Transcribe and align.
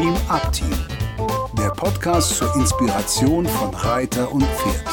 Dream 0.00 0.16
Up 0.30 0.50
Team, 0.50 0.72
der 1.58 1.68
Podcast 1.72 2.38
zur 2.38 2.56
Inspiration 2.56 3.44
von 3.44 3.74
Reiter 3.74 4.32
und 4.32 4.44
Pferd. 4.44 4.86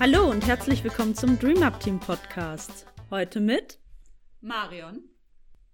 Hallo 0.00 0.30
und 0.30 0.46
herzlich 0.46 0.82
willkommen 0.82 1.14
zum 1.14 1.38
Dream 1.38 1.62
Up 1.62 1.80
Team 1.80 2.00
Podcast. 2.00 2.86
Heute 3.10 3.40
mit 3.40 3.78
Marion, 4.40 5.06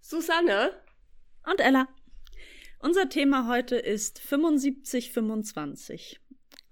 Susanne 0.00 0.72
und 1.48 1.60
Ella. 1.60 1.86
Unser 2.80 3.08
Thema 3.08 3.46
heute 3.46 3.76
ist 3.76 4.18
7525. 4.18 6.20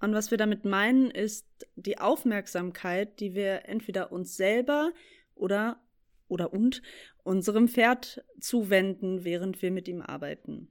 Und 0.01 0.13
was 0.13 0.29
wir 0.29 0.37
damit 0.37 0.65
meinen, 0.65 1.09
ist 1.09 1.47
die 1.77 1.99
Aufmerksamkeit, 1.99 3.21
die 3.21 3.33
wir 3.33 3.69
entweder 3.69 4.11
uns 4.11 4.35
selber 4.35 4.91
oder 5.35 5.81
oder 6.29 6.53
und 6.53 6.81
unserem 7.23 7.67
Pferd 7.67 8.23
zuwenden, 8.39 9.23
während 9.23 9.61
wir 9.61 9.71
mit 9.71 9.87
ihm 9.87 10.01
arbeiten. 10.01 10.69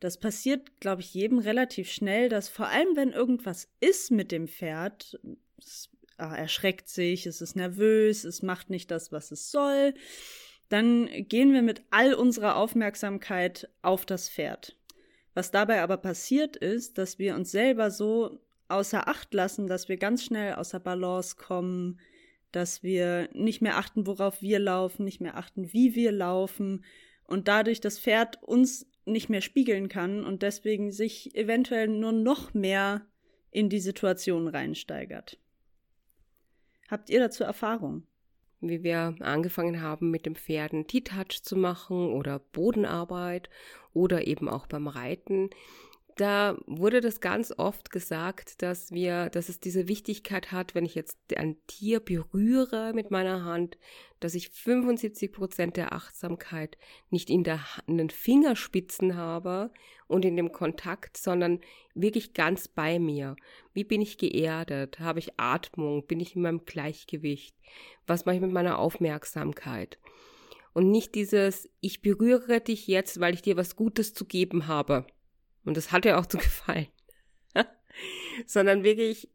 Das 0.00 0.18
passiert, 0.18 0.80
glaube 0.80 1.02
ich, 1.02 1.12
jedem 1.12 1.38
relativ 1.38 1.90
schnell, 1.90 2.28
dass 2.28 2.48
vor 2.48 2.68
allem, 2.68 2.94
wenn 2.94 3.10
irgendwas 3.10 3.68
ist 3.80 4.10
mit 4.10 4.30
dem 4.30 4.46
Pferd, 4.46 5.20
es 5.58 5.90
ah, 6.16 6.34
erschreckt 6.34 6.88
sich, 6.88 7.26
es 7.26 7.40
ist 7.40 7.56
nervös, 7.56 8.24
es 8.24 8.42
macht 8.42 8.70
nicht 8.70 8.90
das, 8.90 9.12
was 9.12 9.32
es 9.32 9.50
soll, 9.50 9.94
dann 10.68 11.08
gehen 11.28 11.52
wir 11.52 11.62
mit 11.62 11.82
all 11.90 12.14
unserer 12.14 12.56
Aufmerksamkeit 12.56 13.68
auf 13.82 14.06
das 14.06 14.28
Pferd. 14.28 14.76
Was 15.34 15.50
dabei 15.50 15.82
aber 15.82 15.96
passiert 15.96 16.56
ist, 16.56 16.98
dass 16.98 17.18
wir 17.18 17.34
uns 17.34 17.50
selber 17.50 17.90
so 17.90 18.40
außer 18.68 19.08
Acht 19.08 19.32
lassen, 19.32 19.66
dass 19.66 19.88
wir 19.88 19.96
ganz 19.96 20.24
schnell 20.24 20.54
außer 20.54 20.78
Balance 20.78 21.36
kommen, 21.36 21.98
dass 22.52 22.82
wir 22.82 23.28
nicht 23.32 23.60
mehr 23.60 23.76
achten, 23.76 24.06
worauf 24.06 24.42
wir 24.42 24.58
laufen, 24.58 25.04
nicht 25.04 25.20
mehr 25.20 25.36
achten, 25.36 25.72
wie 25.72 25.94
wir 25.94 26.12
laufen 26.12 26.84
und 27.24 27.48
dadurch 27.48 27.80
das 27.80 27.98
Pferd 27.98 28.42
uns 28.42 28.86
nicht 29.04 29.28
mehr 29.28 29.40
spiegeln 29.40 29.88
kann 29.88 30.24
und 30.24 30.42
deswegen 30.42 30.90
sich 30.90 31.34
eventuell 31.34 31.88
nur 31.88 32.12
noch 32.12 32.54
mehr 32.54 33.06
in 33.50 33.68
die 33.68 33.80
Situation 33.80 34.48
reinsteigert. 34.48 35.38
Habt 36.88 37.10
ihr 37.10 37.20
dazu 37.20 37.44
Erfahrung? 37.44 38.06
Wie 38.60 38.82
wir 38.82 39.14
angefangen 39.20 39.82
haben, 39.82 40.10
mit 40.10 40.26
dem 40.26 40.34
Pferden 40.34 40.86
T-Touch 40.86 41.42
zu 41.42 41.56
machen 41.56 42.10
oder 42.12 42.38
Bodenarbeit 42.38 43.50
oder 43.92 44.26
eben 44.26 44.48
auch 44.48 44.66
beim 44.66 44.88
Reiten, 44.88 45.50
da 46.20 46.58
wurde 46.66 47.00
das 47.00 47.20
ganz 47.20 47.54
oft 47.56 47.90
gesagt, 47.90 48.60
dass 48.62 48.90
wir, 48.90 49.30
dass 49.30 49.48
es 49.48 49.60
diese 49.60 49.86
Wichtigkeit 49.86 50.50
hat, 50.50 50.74
wenn 50.74 50.84
ich 50.84 50.96
jetzt 50.96 51.16
ein 51.36 51.56
Tier 51.68 52.00
berühre 52.00 52.92
mit 52.92 53.12
meiner 53.12 53.44
Hand, 53.44 53.78
dass 54.18 54.34
ich 54.34 54.48
75 54.50 55.30
Prozent 55.30 55.76
der 55.76 55.92
Achtsamkeit 55.92 56.76
nicht 57.10 57.30
in, 57.30 57.44
der, 57.44 57.60
in 57.86 57.98
den 57.98 58.10
Fingerspitzen 58.10 59.16
habe 59.16 59.70
und 60.08 60.24
in 60.24 60.36
dem 60.36 60.50
Kontakt, 60.50 61.16
sondern 61.16 61.60
wirklich 61.94 62.34
ganz 62.34 62.66
bei 62.66 62.98
mir. 62.98 63.36
Wie 63.72 63.84
bin 63.84 64.00
ich 64.00 64.18
geerdet? 64.18 64.98
Habe 64.98 65.20
ich 65.20 65.38
Atmung? 65.38 66.04
Bin 66.06 66.18
ich 66.18 66.34
in 66.34 66.42
meinem 66.42 66.64
Gleichgewicht? 66.64 67.54
Was 68.08 68.26
mache 68.26 68.36
ich 68.36 68.42
mit 68.42 68.52
meiner 68.52 68.78
Aufmerksamkeit? 68.78 69.98
Und 70.72 70.90
nicht 70.90 71.14
dieses, 71.14 71.68
ich 71.80 72.02
berühre 72.02 72.60
dich 72.60 72.88
jetzt, 72.88 73.20
weil 73.20 73.34
ich 73.34 73.42
dir 73.42 73.56
was 73.56 73.76
Gutes 73.76 74.14
zu 74.14 74.24
geben 74.24 74.66
habe 74.66 75.06
und 75.64 75.76
das 75.76 75.92
hat 75.92 76.04
ihr 76.04 76.18
auch 76.18 76.26
zu 76.26 76.36
gefallen. 76.38 76.88
Sondern 78.46 78.84
wirklich 78.84 79.28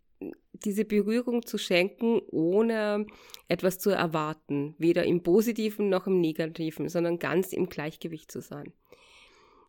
diese 0.53 0.85
Berührung 0.85 1.45
zu 1.45 1.57
schenken, 1.57 2.21
ohne 2.29 3.05
etwas 3.47 3.79
zu 3.79 3.89
erwarten, 3.89 4.75
weder 4.77 5.03
im 5.03 5.21
positiven 5.21 5.89
noch 5.89 6.07
im 6.07 6.21
negativen, 6.21 6.87
sondern 6.87 7.19
ganz 7.19 7.51
im 7.51 7.67
Gleichgewicht 7.67 8.31
zu 8.31 8.41
sein. 8.41 8.71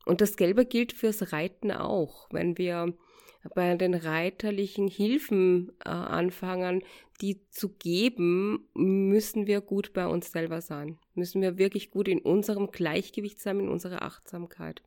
Und 0.04 0.20
das 0.20 0.36
Gelbe 0.36 0.66
gilt 0.66 0.92
fürs 0.92 1.32
Reiten 1.32 1.72
auch. 1.72 2.28
Wenn 2.30 2.58
wir 2.58 2.94
bei 3.54 3.74
den 3.76 3.94
reiterlichen 3.94 4.88
Hilfen 4.88 5.72
äh, 5.84 5.88
anfangen, 5.90 6.82
die 7.20 7.40
zu 7.50 7.70
geben, 7.70 8.68
müssen 8.74 9.46
wir 9.46 9.60
gut 9.60 9.92
bei 9.92 10.06
uns 10.06 10.32
selber 10.32 10.60
sein. 10.60 10.98
Müssen 11.14 11.42
wir 11.42 11.58
wirklich 11.58 11.90
gut 11.90 12.08
in 12.08 12.20
unserem 12.20 12.70
Gleichgewicht 12.70 13.40
sein, 13.40 13.60
in 13.60 13.68
unserer 13.68 14.02
Achtsamkeit. 14.02 14.82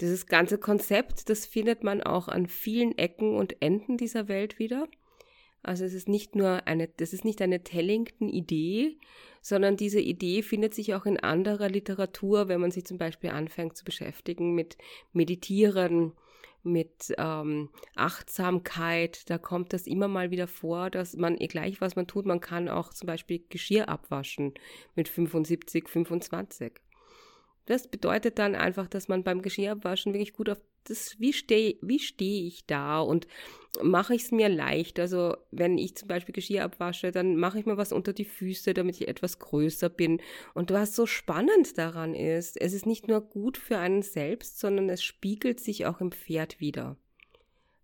Dieses 0.00 0.26
ganze 0.26 0.58
Konzept, 0.58 1.28
das 1.28 1.46
findet 1.46 1.82
man 1.82 2.02
auch 2.02 2.28
an 2.28 2.46
vielen 2.46 2.96
Ecken 2.96 3.36
und 3.36 3.60
Enden 3.60 3.96
dieser 3.96 4.28
Welt 4.28 4.58
wieder. 4.58 4.88
Also 5.62 5.84
es 5.84 5.92
ist 5.92 6.08
nicht 6.08 6.36
nur 6.36 6.66
eine, 6.66 6.88
das 6.88 7.12
ist 7.12 7.24
nicht 7.24 7.42
eine 7.42 7.64
Tellington-Idee, 7.64 8.96
sondern 9.42 9.76
diese 9.76 10.00
Idee 10.00 10.42
findet 10.42 10.74
sich 10.74 10.94
auch 10.94 11.04
in 11.04 11.18
anderer 11.18 11.68
Literatur, 11.68 12.48
wenn 12.48 12.60
man 12.60 12.70
sich 12.70 12.84
zum 12.84 12.98
Beispiel 12.98 13.30
anfängt 13.30 13.76
zu 13.76 13.84
beschäftigen 13.84 14.54
mit 14.54 14.78
Meditieren, 15.12 16.12
mit 16.62 17.14
ähm, 17.18 17.70
Achtsamkeit. 17.96 19.28
Da 19.30 19.38
kommt 19.38 19.72
das 19.72 19.86
immer 19.86 20.08
mal 20.08 20.30
wieder 20.30 20.46
vor, 20.46 20.90
dass 20.90 21.16
man, 21.16 21.36
gleich 21.36 21.80
was 21.80 21.96
man 21.96 22.06
tut, 22.06 22.26
man 22.26 22.40
kann 22.40 22.68
auch 22.68 22.92
zum 22.92 23.06
Beispiel 23.06 23.44
Geschirr 23.48 23.88
abwaschen 23.88 24.54
mit 24.94 25.08
75, 25.08 25.88
25. 25.88 26.72
Das 27.68 27.86
bedeutet 27.86 28.38
dann 28.38 28.54
einfach, 28.54 28.88
dass 28.88 29.08
man 29.08 29.24
beim 29.24 29.42
Geschirrabwaschen 29.42 30.14
wirklich 30.14 30.32
gut 30.32 30.48
auf 30.48 30.56
das, 30.84 31.20
wie 31.20 31.34
stehe 31.34 31.76
wie 31.82 31.98
steh 31.98 32.46
ich 32.46 32.64
da 32.64 32.98
und 33.00 33.26
mache 33.82 34.14
ich 34.14 34.22
es 34.22 34.30
mir 34.30 34.48
leicht. 34.48 34.98
Also 34.98 35.36
wenn 35.50 35.76
ich 35.76 35.94
zum 35.94 36.08
Beispiel 36.08 36.32
Geschirr 36.32 36.64
abwasche, 36.64 37.12
dann 37.12 37.36
mache 37.36 37.58
ich 37.58 37.66
mir 37.66 37.76
was 37.76 37.92
unter 37.92 38.14
die 38.14 38.24
Füße, 38.24 38.72
damit 38.72 38.98
ich 38.98 39.06
etwas 39.06 39.38
größer 39.38 39.90
bin. 39.90 40.22
Und 40.54 40.70
was 40.70 40.96
so 40.96 41.04
spannend 41.04 41.76
daran 41.76 42.14
ist, 42.14 42.58
es 42.58 42.72
ist 42.72 42.86
nicht 42.86 43.06
nur 43.06 43.20
gut 43.20 43.58
für 43.58 43.76
einen 43.76 44.00
selbst, 44.00 44.58
sondern 44.60 44.88
es 44.88 45.02
spiegelt 45.02 45.60
sich 45.60 45.84
auch 45.84 46.00
im 46.00 46.10
Pferd 46.10 46.60
wieder. 46.60 46.96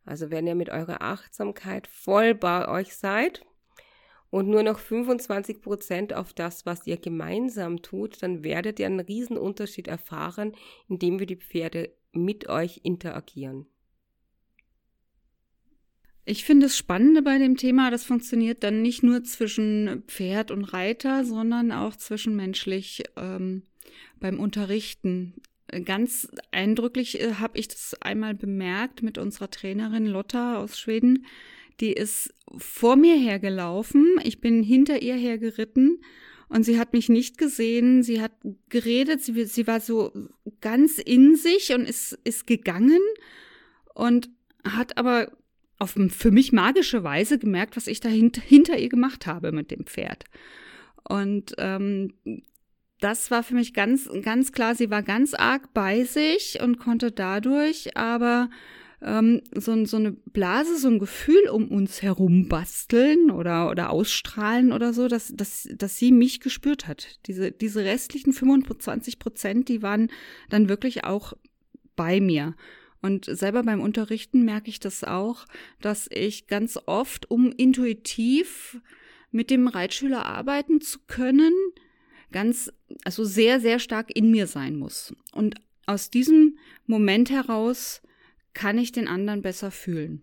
Also 0.07 0.31
wenn 0.31 0.47
ihr 0.47 0.55
mit 0.55 0.71
eurer 0.71 1.03
Achtsamkeit 1.03 1.89
voll 1.89 2.35
bei 2.35 2.69
euch 2.69 2.97
seid, 2.97 3.45
und 4.35 4.49
nur 4.49 4.65
noch 4.65 4.81
25 4.81 5.61
Prozent 5.63 6.13
auf 6.13 6.33
das, 6.33 6.67
was 6.67 6.89
ihr 6.89 6.97
gemeinsam 6.97 7.83
tut, 7.83 8.21
dann 8.21 8.43
werdet 8.43 8.81
ihr 8.81 8.87
einen 8.87 8.99
riesen 8.99 9.39
Unterschied 9.39 9.87
erfahren, 9.87 10.57
indem 10.89 11.21
wir 11.21 11.27
die 11.27 11.37
Pferde 11.37 11.95
mit 12.11 12.49
euch 12.49 12.81
interagieren. 12.83 13.67
Ich 16.25 16.45
finde 16.45 16.67
es 16.67 16.77
Spannende 16.77 17.23
bei 17.23 17.39
dem 17.39 17.57
Thema, 17.57 17.93
das 17.93 18.03
funktioniert 18.05 18.65
dann 18.65 18.83
nicht 18.83 19.05
nur 19.05 19.23
zwischen 19.23 20.03
Pferd 20.09 20.51
und 20.51 20.65
Reiter, 20.65 21.25
sondern 21.25 21.71
auch 21.71 21.95
zwischenmenschlich 21.95 23.05
ähm, 23.17 23.63
beim 24.19 24.41
Unterrichten. 24.41 25.35
Ganz 25.85 26.27
eindrücklich 26.51 27.21
äh, 27.21 27.35
habe 27.35 27.57
ich 27.57 27.69
das 27.69 27.95
einmal 28.03 28.35
bemerkt 28.35 29.01
mit 29.01 29.17
unserer 29.17 29.49
Trainerin 29.49 30.07
Lotta 30.07 30.57
aus 30.57 30.77
Schweden 30.77 31.25
die 31.81 31.93
ist 31.93 32.35
vor 32.57 32.97
mir 32.97 33.17
hergelaufen. 33.17 34.19
Ich 34.23 34.41
bin 34.41 34.63
hinter 34.63 35.03
ihr 35.03 35.17
hergeritten 35.17 36.01
und 36.49 36.63
sie 36.63 36.79
hat 36.79 36.93
mich 36.93 37.09
nicht 37.09 37.39
gesehen. 37.39 38.03
Sie 38.03 38.21
hat 38.21 38.33
geredet. 38.69 39.23
Sie, 39.23 39.45
sie 39.45 39.67
war 39.67 39.81
so 39.81 40.13
ganz 40.61 40.99
in 40.99 41.37
sich 41.37 41.73
und 41.73 41.89
ist, 41.89 42.19
ist 42.25 42.47
gegangen 42.47 43.01
und 43.95 44.31
hat 44.65 44.97
aber 44.97 45.33
auf 45.79 45.97
für 46.09 46.31
mich 46.31 46.53
magische 46.53 47.03
Weise 47.03 47.39
gemerkt, 47.39 47.77
was 47.77 47.87
ich 47.87 48.01
da 48.01 48.09
hint, 48.09 48.37
hinter 48.37 48.79
ihr 48.79 48.89
gemacht 48.89 49.27
habe 49.27 49.53
mit 49.53 49.71
dem 49.71 49.87
Pferd. 49.87 50.25
Und 51.09 51.55
ähm, 51.59 52.13
das 53.01 53.31
war 53.31 53.43
für 53.43 53.55
mich 53.55 53.75
ganz, 53.75 54.09
ganz 54.23 54.53
klar. 54.53 54.75
Sie 54.75 54.91
war 54.91 55.03
ganz 55.03 55.35
arg 55.35 55.75
bei 55.75 56.05
sich 56.05 56.61
und 56.63 56.79
konnte 56.79 57.11
dadurch 57.11 57.97
aber 57.97 58.49
ähm, 59.05 59.43
so, 59.55 59.85
so 59.85 59.97
eine 59.99 60.13
Blase, 60.13 60.79
so 60.79 60.89
ein 60.89 60.99
Gefühl 60.99 61.49
um 61.51 61.69
uns 61.69 62.03
herum 62.03 62.49
basteln 62.49 63.31
oder, 63.31 63.71
oder 63.71 63.91
ausstrahlen 63.91 64.73
oder 64.73 64.93
so, 64.93 65.09
dass, 65.09 65.33
dass, 65.35 65.69
dass 65.77 65.99
sie 65.99 66.11
mich 66.11 66.41
gespürt 66.41 66.87
hat. 66.89 67.19
Diese, 67.27 67.53
diese 67.53 67.85
restlichen 67.85 68.33
25 68.33 69.19
Prozent, 69.19 69.69
die 69.69 69.83
waren 69.83 70.11
dann 70.49 70.69
wirklich 70.69 71.05
auch 71.05 71.35
bei 71.97 72.21
mir. 72.21 72.57
Und 73.03 73.27
selber 73.27 73.63
beim 73.63 73.83
Unterrichten 73.83 74.45
merke 74.45 74.71
ich 74.71 74.81
das 74.81 75.05
auch, 75.05 75.45
dass 75.83 76.09
ich 76.11 76.47
ganz 76.47 76.79
oft, 76.87 77.31
um 77.31 77.53
intuitiv 77.53 78.81
mit 79.31 79.51
dem 79.51 79.69
Reitschüler 79.69 80.25
arbeiten 80.25 80.81
zu 80.81 81.01
können, 81.07 81.53
ganz, 82.33 82.73
also 83.05 83.25
sehr, 83.25 83.61
sehr 83.61 83.79
stark 83.79 84.17
in 84.17 84.31
mir 84.31 84.47
sein 84.47 84.77
muss. 84.77 85.15
Und 85.33 85.57
aus 85.85 86.09
diesem 86.09 86.57
Moment 86.87 87.31
heraus 87.31 88.01
kann 88.55 88.79
ich 88.79 88.93
den 88.93 89.09
anderen 89.09 89.43
besser 89.43 89.71
fühlen. 89.71 90.23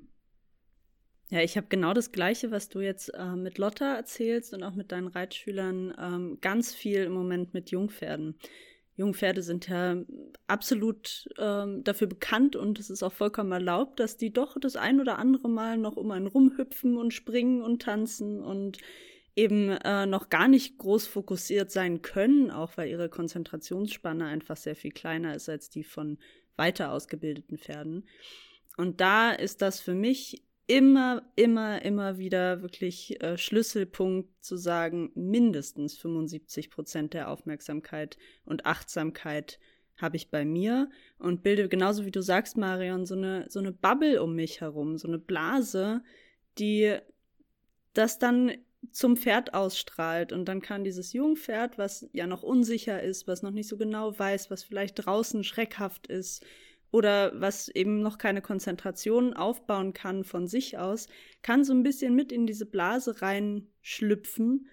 Ja, 1.30 1.42
ich 1.42 1.56
habe 1.56 1.68
genau 1.70 1.94
das 1.94 2.12
Gleiche, 2.12 2.52
was 2.52 2.68
du 2.68 2.82
jetzt 2.82 3.10
äh, 3.14 3.36
mit 3.36 3.58
Lotta 3.58 3.96
erzählst 3.96 4.54
und 4.54 4.64
auch 4.64 4.76
mit 4.76 4.92
deinen 4.92 5.08
Reitschülern, 5.08 5.94
ähm, 5.98 6.38
ganz 6.42 6.74
viel 6.74 7.04
im 7.04 7.14
Moment 7.14 7.54
mit 7.54 7.72
Jungpferden. 7.72 8.36
Jungpferde 8.98 9.42
sind 9.42 9.70
ja 9.70 9.96
absolut 10.48 11.30
ähm, 11.40 11.84
dafür 11.86 12.08
bekannt 12.08 12.58
und 12.58 12.80
es 12.80 12.90
ist 12.90 13.02
auch 13.02 13.14
vollkommen 13.14 13.52
erlaubt, 13.54 14.02
dass 14.02 14.18
die 14.18 14.34
doch 14.34 14.58
das 14.60 14.76
ein 14.76 15.00
oder 15.00 15.18
andere 15.18 15.50
Mal 15.50 15.78
noch 15.78 15.96
um 15.96 16.12
einen 16.12 16.28
rumhüpfen 16.28 16.98
und 16.98 17.14
springen 17.14 17.62
und 17.62 17.82
tanzen 17.82 18.44
und 18.44 18.80
eben 19.36 19.70
äh, 19.70 20.06
noch 20.06 20.30
gar 20.30 20.50
nicht 20.50 20.78
groß 20.78 21.08
fokussiert 21.08 21.72
sein 21.72 22.02
können, 22.02 22.52
auch 22.52 22.76
weil 22.76 22.90
ihre 22.90 23.08
Konzentrationsspanne 23.08 24.26
einfach 24.26 24.58
sehr 24.58 24.76
viel 24.76 24.92
kleiner 24.92 25.36
ist 25.36 25.48
als 25.48 25.70
die 25.70 25.86
von 25.86 26.18
weiter 26.62 26.92
ausgebildeten 26.92 27.58
Pferden. 27.58 28.08
Und 28.78 29.02
da 29.02 29.32
ist 29.32 29.64
das 29.64 29.80
für 29.80 29.96
mich 29.96 30.44
immer, 30.68 31.24
immer, 31.36 31.82
immer 31.82 32.20
wieder 32.20 32.62
wirklich 32.62 33.22
äh, 33.22 33.36
Schlüsselpunkt 33.36 34.30
zu 34.44 34.58
sagen, 34.58 35.12
mindestens 35.16 35.98
75 35.98 36.70
Prozent 36.70 37.14
der 37.16 37.30
Aufmerksamkeit 37.30 38.18
und 38.46 38.68
Achtsamkeit 38.68 39.60
habe 39.98 40.18
ich 40.18 40.30
bei 40.30 40.46
mir 40.46 40.90
und 41.18 41.42
bilde 41.42 41.68
genauso 41.68 42.06
wie 42.06 42.12
du 42.12 42.22
sagst, 42.22 42.58
Marion, 42.58 43.06
so 43.08 43.16
eine, 43.16 43.46
so 43.50 43.60
eine 43.60 43.72
Bubble 43.72 44.22
um 44.22 44.36
mich 44.36 44.62
herum, 44.62 44.98
so 45.00 45.08
eine 45.08 45.20
Blase, 45.20 46.04
die 46.60 46.96
das 47.94 48.20
dann 48.20 48.52
zum 48.92 49.16
Pferd 49.16 49.54
ausstrahlt. 49.54 50.34
Und 50.34 50.46
dann 50.46 50.62
kann 50.62 50.84
dieses 50.84 51.14
Jungpferd, 51.14 51.78
was 51.78 52.10
ja 52.14 52.28
noch 52.28 52.44
unsicher 52.44 53.02
ist, 53.02 53.28
was 53.28 53.44
noch 53.44 53.52
nicht 53.52 53.68
so 53.68 53.78
genau 53.78 54.18
weiß, 54.18 54.50
was 54.50 54.64
vielleicht 54.64 55.06
draußen 55.06 55.44
schreckhaft 55.44 56.08
ist 56.08 56.46
oder 56.92 57.40
was 57.40 57.70
eben 57.70 58.02
noch 58.02 58.18
keine 58.18 58.42
Konzentration 58.42 59.34
aufbauen 59.34 59.94
kann 59.94 60.24
von 60.24 60.48
sich 60.48 60.78
aus, 60.78 61.08
kann 61.42 61.64
so 61.64 61.74
ein 61.74 61.84
bisschen 61.84 62.16
mit 62.16 62.32
in 62.32 62.46
diese 62.46 62.66
Blase 62.66 63.22
reinschlüpfen. 63.22 64.68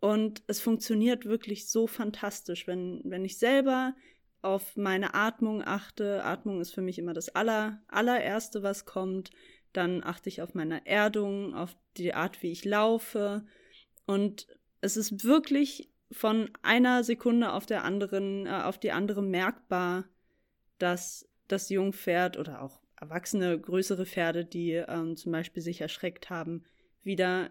Und 0.00 0.42
es 0.48 0.60
funktioniert 0.60 1.24
wirklich 1.24 1.68
so 1.68 1.86
fantastisch, 1.86 2.66
wenn, 2.66 3.00
wenn 3.04 3.24
ich 3.24 3.38
selber 3.38 3.94
auf 4.42 4.76
meine 4.76 5.14
Atmung 5.14 5.62
achte. 5.64 6.22
Atmung 6.24 6.60
ist 6.60 6.74
für 6.74 6.82
mich 6.82 6.98
immer 6.98 7.14
das 7.14 7.30
aller, 7.30 7.80
allererste, 7.88 8.62
was 8.62 8.84
kommt. 8.84 9.30
Dann 9.74 10.02
achte 10.02 10.30
ich 10.30 10.40
auf 10.40 10.54
meine 10.54 10.86
Erdung, 10.86 11.54
auf 11.54 11.76
die 11.98 12.14
Art, 12.14 12.42
wie 12.42 12.52
ich 12.52 12.64
laufe. 12.64 13.44
Und 14.06 14.46
es 14.80 14.96
ist 14.96 15.24
wirklich 15.24 15.90
von 16.10 16.50
einer 16.62 17.04
Sekunde 17.04 17.52
auf 17.52 17.66
der 17.66 17.84
anderen, 17.84 18.46
äh, 18.46 18.62
auf 18.64 18.78
die 18.78 18.92
andere 18.92 19.20
merkbar, 19.20 20.04
dass 20.78 21.28
das 21.48 21.68
Jungpferd 21.68 22.38
oder 22.38 22.62
auch 22.62 22.80
erwachsene, 23.00 23.58
größere 23.60 24.06
Pferde, 24.06 24.44
die 24.44 24.72
ähm, 24.72 25.16
zum 25.16 25.32
Beispiel 25.32 25.62
sich 25.62 25.80
erschreckt 25.80 26.30
haben, 26.30 26.64
wieder 27.02 27.50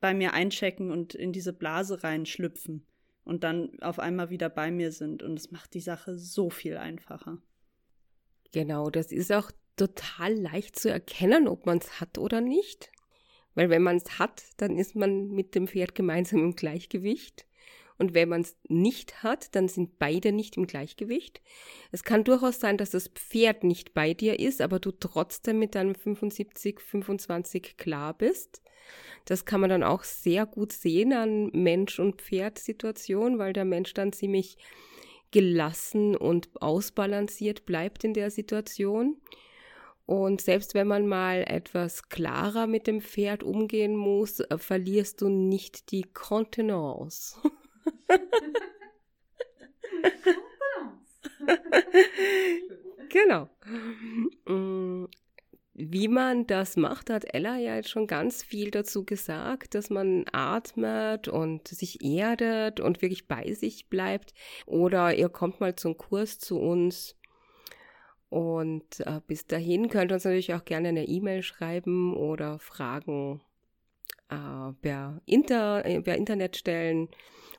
bei 0.00 0.14
mir 0.14 0.32
einchecken 0.32 0.90
und 0.90 1.14
in 1.14 1.32
diese 1.32 1.52
Blase 1.52 2.02
reinschlüpfen 2.02 2.86
und 3.24 3.44
dann 3.44 3.80
auf 3.80 3.98
einmal 3.98 4.30
wieder 4.30 4.48
bei 4.48 4.70
mir 4.70 4.92
sind. 4.92 5.22
Und 5.22 5.38
es 5.38 5.50
macht 5.50 5.74
die 5.74 5.80
Sache 5.80 6.16
so 6.16 6.50
viel 6.50 6.76
einfacher. 6.76 7.38
Genau, 8.52 8.90
das 8.90 9.12
ist 9.12 9.32
auch 9.32 9.50
total 9.76 10.34
leicht 10.34 10.78
zu 10.78 10.90
erkennen, 10.90 11.48
ob 11.48 11.66
man 11.66 11.78
es 11.78 12.00
hat 12.00 12.18
oder 12.18 12.40
nicht. 12.40 12.90
Weil 13.54 13.70
wenn 13.70 13.82
man 13.82 13.96
es 13.96 14.18
hat, 14.18 14.42
dann 14.58 14.78
ist 14.78 14.94
man 14.94 15.28
mit 15.28 15.54
dem 15.54 15.68
Pferd 15.68 15.94
gemeinsam 15.94 16.40
im 16.40 16.56
Gleichgewicht. 16.56 17.46
Und 17.98 18.14
wenn 18.14 18.30
man 18.30 18.40
es 18.40 18.56
nicht 18.68 19.22
hat, 19.22 19.54
dann 19.54 19.68
sind 19.68 19.98
beide 19.98 20.32
nicht 20.32 20.56
im 20.56 20.66
Gleichgewicht. 20.66 21.42
Es 21.92 22.02
kann 22.02 22.24
durchaus 22.24 22.58
sein, 22.58 22.78
dass 22.78 22.90
das 22.90 23.08
Pferd 23.08 23.62
nicht 23.62 23.92
bei 23.92 24.14
dir 24.14 24.40
ist, 24.40 24.62
aber 24.62 24.78
du 24.78 24.90
trotzdem 24.90 25.58
mit 25.58 25.74
deinem 25.74 25.94
75, 25.94 26.80
25 26.80 27.76
klar 27.76 28.14
bist. 28.16 28.62
Das 29.26 29.44
kann 29.44 29.60
man 29.60 29.68
dann 29.68 29.82
auch 29.82 30.04
sehr 30.04 30.46
gut 30.46 30.72
sehen 30.72 31.12
an 31.12 31.50
Mensch- 31.52 31.98
und 31.98 32.22
Pferd-Situation, 32.22 33.38
weil 33.38 33.52
der 33.52 33.66
Mensch 33.66 33.92
dann 33.92 34.14
ziemlich 34.14 34.56
gelassen 35.30 36.16
und 36.16 36.48
ausbalanciert 36.60 37.66
bleibt 37.66 38.04
in 38.04 38.14
der 38.14 38.30
Situation. 38.30 39.20
Und 40.10 40.40
selbst 40.40 40.74
wenn 40.74 40.88
man 40.88 41.06
mal 41.06 41.44
etwas 41.46 42.08
klarer 42.08 42.66
mit 42.66 42.88
dem 42.88 43.00
Pferd 43.00 43.44
umgehen 43.44 43.94
muss, 43.94 44.40
äh, 44.40 44.58
verlierst 44.58 45.20
du 45.20 45.28
nicht 45.28 45.92
die 45.92 46.02
Kontenance. 46.02 47.38
genau. 53.08 53.48
Mm, 54.46 55.04
wie 55.74 56.08
man 56.08 56.48
das 56.48 56.76
macht, 56.76 57.08
hat 57.08 57.32
Ella 57.32 57.56
ja 57.58 57.76
jetzt 57.76 57.90
schon 57.90 58.08
ganz 58.08 58.42
viel 58.42 58.72
dazu 58.72 59.04
gesagt, 59.04 59.76
dass 59.76 59.90
man 59.90 60.24
atmet 60.32 61.28
und 61.28 61.68
sich 61.68 62.02
erdet 62.02 62.80
und 62.80 63.00
wirklich 63.00 63.28
bei 63.28 63.52
sich 63.52 63.88
bleibt. 63.88 64.34
Oder 64.66 65.14
ihr 65.14 65.28
kommt 65.28 65.60
mal 65.60 65.76
zum 65.76 65.96
Kurs 65.96 66.40
zu 66.40 66.58
uns 66.58 67.14
und 68.30 69.00
äh, 69.00 69.20
bis 69.26 69.46
dahin 69.46 69.88
könnt 69.88 70.12
ihr 70.12 70.14
uns 70.14 70.24
natürlich 70.24 70.54
auch 70.54 70.64
gerne 70.64 70.88
eine 70.88 71.04
E-Mail 71.06 71.42
schreiben 71.42 72.16
oder 72.16 72.60
Fragen 72.60 73.40
äh, 74.30 74.72
per, 74.80 75.20
Inter, 75.26 75.84
äh, 75.84 76.00
per 76.00 76.16
Internet 76.16 76.56
stellen 76.56 77.08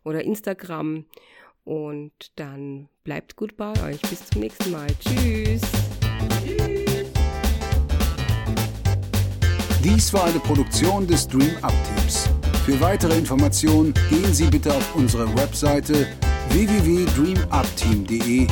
oder 0.06 0.24
Instagram. 0.24 1.06
Und 1.66 2.32
dann 2.38 2.88
bleibt 3.04 3.36
gut 3.36 3.58
bei 3.58 3.72
euch. 3.84 4.02
Bis 4.02 4.26
zum 4.28 4.42
nächsten 4.42 4.72
Mal. 4.72 4.88
Tschüss. 5.00 5.62
Dies 9.84 10.14
war 10.14 10.24
eine 10.26 10.40
Produktion 10.40 11.06
des 11.06 11.28
Dream 11.28 11.58
Up 11.62 11.74
Teams. 11.84 12.30
Für 12.66 12.80
weitere 12.80 13.18
Informationen 13.18 13.94
gehen 14.10 14.34
Sie 14.34 14.46
bitte 14.46 14.74
auf 14.74 14.96
unsere 14.96 15.28
Webseite 15.36 16.08
www.dreamupteam.de 16.50 18.48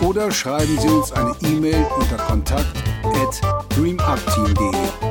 oder 0.00 0.30
schreiben 0.30 0.78
Sie 0.80 0.88
uns 0.88 1.12
eine 1.12 1.34
E-Mail 1.42 1.86
unter 1.98 2.16
kontakt 2.16 2.66
at 3.04 3.40
dreamupteam.de. 3.76 5.07